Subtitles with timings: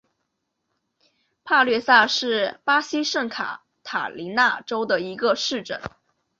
[1.43, 5.79] 帕略萨是巴西圣卡塔琳娜州的一个市镇。